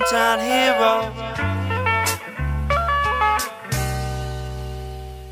hometown 0.00 0.40
hero. 0.40 1.12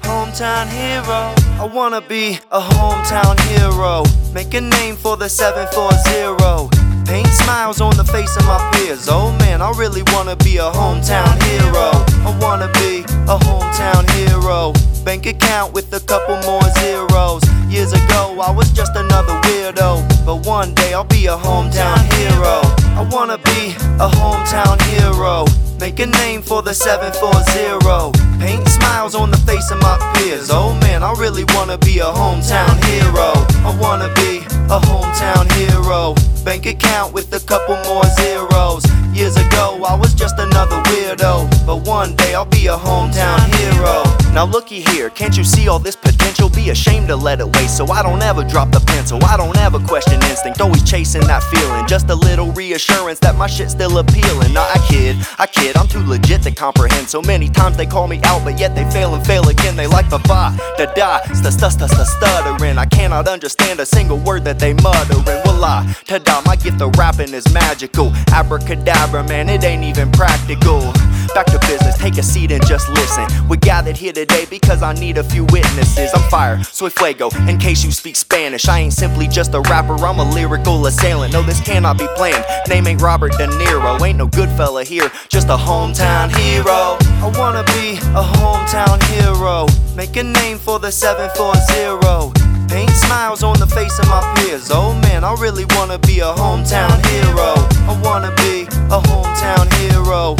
Hometown 0.03 0.69
hero. 0.69 1.35
I 1.61 1.71
wanna 1.73 2.01
be 2.01 2.39
a 2.51 2.61
hometown 2.61 3.41
hero. 3.49 4.05
Make 4.33 4.53
a 4.55 4.61
name 4.61 4.97
for 4.97 5.17
the 5.17 5.29
740. 5.29 6.69
Paint 7.07 7.29
smiles 7.29 7.81
on 7.81 7.97
the 7.97 8.05
face 8.05 8.37
of 8.37 8.45
my 8.45 8.59
peers. 8.75 9.09
Oh 9.09 9.35
man, 9.41 9.63
I 9.63 9.71
really 9.73 10.03
wanna 10.13 10.37
be 10.37 10.59
a 10.59 10.71
hometown 10.71 11.43
hero. 11.45 11.91
I 12.29 12.37
wanna 12.41 12.69
be 12.75 13.05
a 13.25 13.39
hometown 13.39 14.09
hero. 14.11 14.73
Bank 15.05 15.25
account 15.25 15.73
with 15.73 15.93
a 15.95 16.01
couple 16.01 16.37
more 16.43 16.63
zeros. 16.81 17.43
Years 17.71 17.93
ago, 17.93 18.39
I 18.41 18.51
was 18.51 18.71
just 18.73 18.95
another 18.97 19.41
weirdo. 19.73 20.25
But 20.25 20.47
one 20.47 20.75
day, 20.75 20.95
I'll 20.95 21.05
be 21.05 21.27
a 21.27 21.37
hometown 21.37 22.01
hero. 22.15 22.61
I 22.97 23.07
wanna 23.11 23.39
be 23.39 23.75
a 23.99 24.09
hometown 24.09 24.81
hero. 24.83 25.45
Make 25.79 26.01
a 26.01 26.07
name 26.07 26.43
for 26.43 26.63
the 26.63 26.75
740. 26.75 28.19
Paint 28.39 28.69
smiles 28.69 29.15
on 29.15 29.31
the 29.31 29.37
face 29.39 29.71
of 29.71 29.81
my 29.81 29.97
peers. 30.15 30.51
Oh 30.51 30.75
man, 30.83 31.03
I 31.03 31.13
really 31.13 31.45
wanna 31.55 31.79
be 31.79 31.99
a 32.01 32.05
hometown 32.05 32.75
hero. 32.85 33.33
I 33.65 33.77
wanna 33.81 34.13
be 34.15 34.39
a 34.69 34.81
hometown 34.81 35.51
hero. 35.53 36.15
Bank 36.45 36.67
account 36.67 37.13
with 37.13 37.33
a 37.33 37.41
couple 37.41 37.77
more 37.85 38.05
zeros. 38.19 38.85
Years 39.13 39.37
ago, 39.37 39.83
I 39.87 39.95
was 39.95 40.15
just 40.15 40.39
another 40.39 40.77
weirdo. 40.91 41.49
But 41.67 41.87
one 41.87 42.17
day, 42.17 42.35
I'll 42.35 42.45
be 42.45 42.67
a 42.67 42.77
hometown 42.77 43.45
hero. 43.57 44.03
Now 44.39 44.45
looky 44.45 44.81
here, 44.81 45.11
can't 45.11 45.37
you 45.37 45.43
see 45.43 45.67
all 45.67 45.81
this 45.81 45.97
potential? 45.97 46.49
Be 46.49 46.71
ashamed 46.71 47.09
to 47.09 47.17
let 47.17 47.41
it 47.41 47.57
waste, 47.57 47.77
so 47.77 47.89
I 47.89 48.05
don't 48.05 48.23
ever 48.23 48.45
drop 48.45 48.71
the 48.71 48.79
pencil. 48.79 49.19
I 49.25 49.37
don't 49.37 49.59
ever 49.59 49.81
question 49.81 50.23
instinct, 50.31 50.61
always 50.61 50.89
chasing 50.89 51.23
that 51.23 51.43
feeling. 51.43 51.85
Just 51.89 52.09
a 52.09 52.15
little 52.15 52.53
reassurance 52.53 53.19
that 53.19 53.35
my 53.35 53.49
shit's 53.49 53.73
still 53.73 53.99
appealing. 53.99 54.53
Nah, 54.53 54.61
I 54.63 54.79
kid, 54.89 55.17
I 55.41 55.49
kid, 55.49 55.77
I'm 55.77 55.89
too 55.89 56.07
legit 56.07 56.43
to 56.43 56.53
comprehend. 56.53 57.09
So 57.09 57.21
many 57.21 57.49
times 57.49 57.77
they 57.77 57.85
call 57.85 58.07
me 58.07 58.21
out, 58.23 58.45
but 58.45 58.61
yet 58.61 58.77
they 58.77 58.89
fail 58.93 59.17
and 59.17 59.27
fail 59.27 59.49
again. 59.49 59.75
They 59.75 59.89
like 59.89 60.09
the 60.09 60.19
ba, 60.19 60.55
da 60.79 60.87
da, 60.95 61.19
st 61.35 61.53
st 61.53 61.91
st 61.91 62.07
stuttering. 62.07 62.79
I 62.79 62.87
cannot 62.87 63.27
understand 63.27 63.81
a 63.81 63.87
single 63.87 64.19
word 64.19 64.45
that 64.45 64.61
they 64.61 64.73
muttering. 64.73 65.25
Well, 65.47 65.65
I, 65.65 65.93
ta 66.05 66.19
da, 66.19 66.43
my 66.43 66.55
gift 66.55 66.81
of 66.81 66.95
rapping 66.97 67.35
is 67.35 67.53
magical. 67.53 68.13
Abracadabra, 68.33 69.27
man, 69.27 69.49
it 69.49 69.65
ain't 69.65 69.83
even 69.83 70.13
practical. 70.13 70.93
Back 71.35 71.47
to 71.47 71.59
business, 71.61 71.97
take 71.99 72.19
a 72.19 72.23
seat 72.23 72.51
and 72.51 72.65
just 72.67 72.89
listen. 72.89 73.27
We 73.49 73.59
gathered 73.59 73.97
here 73.97 74.13
today 74.13 74.47
because 74.51 74.83
I 74.83 74.93
need 74.95 75.19
a 75.19 75.25
few 75.25 75.45
witnesses. 75.45 76.11
I'm 76.15 76.29
fire, 76.31 76.63
soy 76.65 76.91
fuego, 76.91 77.29
in 77.49 77.59
case 77.59 77.85
you 77.85 77.93
speak 77.93 78.17
Spanish. 78.17 78.67
I 78.69 78.81
ain't 78.81 78.93
simply 78.93 79.29
just 79.29 79.55
a 79.55 79.61
rapper, 79.61 79.95
I'm 80.05 80.19
a 80.19 80.31
lyrical 80.31 80.87
assailant. 80.87 81.33
No, 81.33 81.43
this 81.43 81.61
cannot 81.61 81.99
be 81.99 82.07
planned. 82.17 82.45
Name 82.69 82.87
ain't 82.87 83.01
Robert 83.01 83.33
De 83.33 83.47
Niro, 83.47 84.01
ain't 84.01 84.19
no 84.19 84.27
good 84.27 84.49
fella 84.51 84.83
here, 84.85 85.11
just 85.29 85.49
a 85.49 85.57
hometown 85.57 86.35
hero. 86.37 86.97
I 87.23 87.33
wanna 87.39 87.63
be 87.65 87.99
a 88.15 88.23
hometown 88.23 89.03
hero. 89.15 89.67
Make 89.95 90.17
a 90.17 90.23
name 90.23 90.59
for 90.59 90.79
the 90.79 90.91
740. 90.91 92.49
Paint 92.69 92.91
smiles 92.91 93.43
on 93.43 93.59
the 93.59 93.67
face 93.67 93.99
of 93.99 94.09
my 94.09 94.21
peers. 94.37 94.71
Oh 94.71 94.93
man, 95.03 95.25
I 95.25 95.35
really 95.35 95.65
wanna 95.71 95.99
be 95.99 96.21
a 96.21 96.33
hometown 96.35 97.05
hero. 97.07 97.55
I 97.89 97.99
wanna 98.05 98.35
be 98.37 98.65
a 98.93 99.01
hometown 99.01 99.73
hero. 99.75 100.37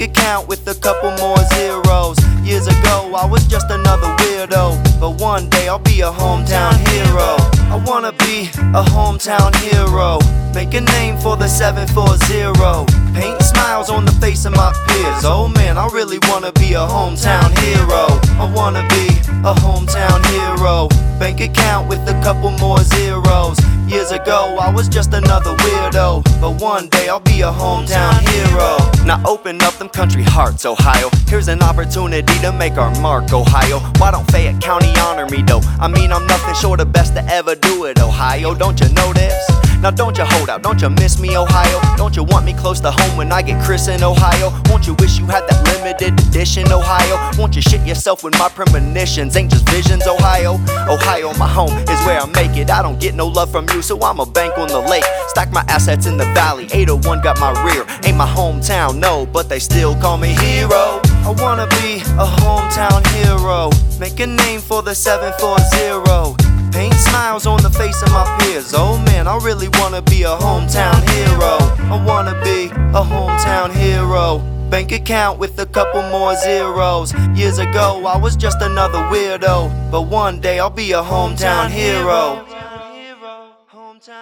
Bank 0.00 0.16
account 0.16 0.48
with 0.48 0.66
a 0.66 0.74
couple 0.80 1.10
more 1.18 1.36
zeros. 1.52 2.16
Years 2.42 2.66
ago, 2.66 3.12
I 3.14 3.26
was 3.26 3.46
just 3.46 3.70
another 3.70 4.06
weirdo. 4.16 4.98
But 4.98 5.20
one 5.20 5.50
day, 5.50 5.68
I'll 5.68 5.78
be 5.78 6.00
a 6.00 6.10
hometown 6.10 6.72
hero. 6.88 7.36
I 7.68 7.82
wanna 7.86 8.12
be 8.12 8.48
a 8.72 8.82
hometown 8.82 9.54
hero. 9.56 10.18
Make 10.54 10.72
a 10.72 10.80
name 10.80 11.18
for 11.18 11.36
the 11.36 11.48
740. 11.48 12.86
Paint 13.12 13.42
smiles 13.42 13.90
on 13.90 14.06
the 14.06 14.12
face 14.12 14.46
of 14.46 14.52
my 14.56 14.72
peers. 14.88 15.24
Oh 15.24 15.48
man, 15.48 15.76
I 15.76 15.86
really 15.88 16.18
wanna 16.28 16.52
be 16.52 16.72
a 16.72 16.86
hometown 16.86 17.50
hero. 17.58 18.06
I 18.40 18.50
wanna 18.54 18.86
be 18.88 19.08
a 19.44 19.52
hometown 19.52 20.24
hero. 20.32 20.88
Bank 21.20 21.42
account 21.42 21.86
with 21.86 22.00
a 22.08 22.18
couple 22.22 22.50
more 22.52 22.78
zeros. 22.78 23.58
Years 23.86 24.10
ago, 24.10 24.56
I 24.58 24.72
was 24.72 24.88
just 24.88 25.12
another 25.12 25.54
weirdo. 25.54 26.24
But 26.40 26.62
one 26.62 26.88
day, 26.88 27.10
I'll 27.10 27.20
be 27.20 27.42
a 27.42 27.52
hometown 27.52 28.18
hero. 28.26 28.78
Now 29.04 29.22
open 29.26 29.60
up 29.60 29.74
them 29.74 29.90
country 29.90 30.22
hearts, 30.22 30.64
Ohio. 30.64 31.10
Here's 31.28 31.48
an 31.48 31.62
opportunity 31.62 32.38
to 32.40 32.52
make 32.52 32.78
our 32.78 32.90
mark, 33.02 33.34
Ohio. 33.34 33.80
Why 33.98 34.12
don't 34.12 34.26
Fayette 34.30 34.62
County 34.62 34.92
honor 34.98 35.26
me 35.26 35.42
though? 35.42 35.60
I 35.78 35.88
mean, 35.88 36.10
I'm 36.10 36.26
nothing 36.26 36.54
short 36.54 36.80
of 36.80 36.90
best 36.90 37.12
to 37.16 37.24
ever 37.26 37.54
do 37.54 37.84
it, 37.84 38.00
Ohio. 38.00 38.54
Don't 38.54 38.80
you 38.80 38.88
know 38.94 39.12
this? 39.12 39.36
Now 39.82 39.90
don't 39.90 40.16
you 40.16 40.24
hold 40.24 40.48
out, 40.48 40.62
don't 40.62 40.80
you 40.80 40.90
miss 40.90 41.18
me, 41.18 41.36
Ohio? 41.36 41.96
Don't 41.96 42.16
you 42.16 42.24
want 42.24 42.39
close 42.70 42.78
to 42.78 42.92
home 42.92 43.16
when 43.16 43.32
I 43.32 43.42
get 43.42 43.60
Chris 43.64 43.88
in 43.88 44.04
Ohio? 44.04 44.52
Won't 44.70 44.86
you 44.86 44.94
wish 45.00 45.18
you 45.18 45.26
had 45.26 45.42
that 45.48 45.58
limited 45.74 46.12
edition, 46.28 46.70
Ohio? 46.70 47.16
Won't 47.36 47.56
you 47.56 47.62
shit 47.62 47.84
yourself 47.84 48.22
with 48.22 48.38
my 48.38 48.48
premonitions? 48.48 49.36
Ain't 49.36 49.50
just 49.50 49.68
visions, 49.68 50.06
Ohio. 50.06 50.54
Ohio, 50.88 51.34
my 51.34 51.48
home 51.48 51.76
is 51.76 52.00
where 52.06 52.20
I 52.20 52.26
make 52.26 52.56
it. 52.56 52.70
I 52.70 52.80
don't 52.80 53.00
get 53.00 53.16
no 53.16 53.26
love 53.26 53.50
from 53.50 53.68
you, 53.70 53.82
so 53.82 54.00
I'm 54.02 54.20
a 54.20 54.26
bank 54.26 54.56
on 54.56 54.68
the 54.68 54.78
lake. 54.78 55.02
Stack 55.26 55.50
my 55.50 55.64
assets 55.66 56.06
in 56.06 56.16
the 56.16 56.26
valley. 56.26 56.68
801 56.72 57.22
got 57.22 57.40
my 57.40 57.50
rear. 57.66 57.84
Ain't 58.04 58.16
my 58.16 58.28
hometown, 58.38 59.00
no, 59.00 59.26
but 59.26 59.48
they 59.48 59.58
still 59.58 59.96
call 59.96 60.16
me 60.16 60.28
hero. 60.28 61.00
I 61.26 61.34
wanna 61.42 61.66
be 61.82 61.96
a 62.22 62.26
hometown 62.44 63.04
hero. 63.18 63.70
Make 63.98 64.20
a 64.20 64.28
name 64.28 64.60
for 64.60 64.80
the 64.80 64.94
740. 64.94 66.36
Paint 66.70 66.94
smiles 66.94 67.46
on 67.46 67.60
the 67.62 67.70
face 67.70 68.00
of 68.02 68.12
my 68.12 68.24
peers. 68.38 68.74
Oh 68.76 68.96
I 69.30 69.36
really 69.36 69.68
wanna 69.74 70.02
be 70.02 70.24
a 70.24 70.36
hometown 70.36 71.08
hero. 71.08 71.58
I 71.88 72.04
wanna 72.04 72.34
be 72.42 72.64
a 72.66 73.00
hometown 73.00 73.70
hero. 73.72 74.38
Bank 74.70 74.90
account 74.90 75.38
with 75.38 75.56
a 75.60 75.66
couple 75.66 76.02
more 76.10 76.34
zeros. 76.34 77.14
Years 77.36 77.58
ago, 77.58 78.04
I 78.04 78.16
was 78.16 78.34
just 78.34 78.60
another 78.60 78.98
weirdo. 78.98 79.92
But 79.92 80.08
one 80.08 80.40
day, 80.40 80.58
I'll 80.58 80.68
be 80.68 80.90
a 80.90 81.00
hometown 81.00 81.70
hero. 81.70 82.44